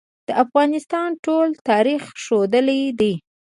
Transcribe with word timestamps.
د 0.27 0.29
افغانستان 0.43 1.09
ټول 1.25 1.47
تاریخ 1.69 2.01
ښودلې 2.23 2.81
ده. 2.99 3.13